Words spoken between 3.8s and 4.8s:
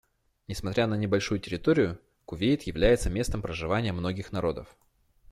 многих народов.